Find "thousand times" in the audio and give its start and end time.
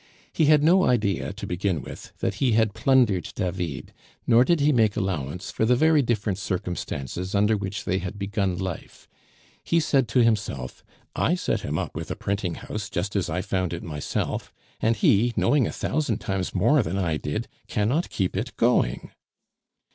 15.71-16.55